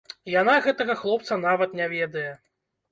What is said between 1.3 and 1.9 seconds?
нават